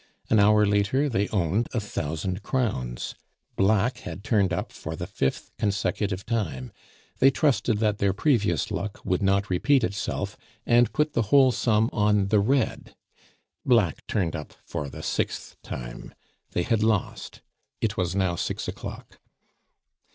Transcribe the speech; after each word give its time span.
An 0.31 0.39
hour 0.39 0.65
later 0.65 1.07
they 1.07 1.27
owned 1.29 1.67
a 1.75 1.79
thousand 1.79 2.41
crowns. 2.41 3.13
Black 3.55 3.99
had 3.99 4.23
turned 4.23 4.51
up 4.51 4.71
for 4.71 4.95
the 4.95 5.05
fifth 5.05 5.51
consecutive 5.59 6.25
time; 6.25 6.71
they 7.19 7.29
trusted 7.29 7.77
that 7.77 7.99
their 7.99 8.11
previous 8.11 8.71
luck 8.71 8.99
would 9.05 9.21
not 9.21 9.51
repeat 9.51 9.83
itself, 9.83 10.35
and 10.65 10.91
put 10.91 11.13
the 11.13 11.21
whole 11.29 11.51
sum 11.51 11.87
on 11.93 12.29
the 12.29 12.39
red 12.39 12.95
black 13.63 14.01
turned 14.07 14.35
up 14.35 14.55
for 14.65 14.89
the 14.89 15.03
sixth 15.03 15.55
time. 15.61 16.15
They 16.53 16.63
had 16.63 16.81
lost. 16.81 17.41
It 17.79 17.95
was 17.95 18.15
now 18.15 18.35
six 18.35 18.67
o'clock. 18.67 19.19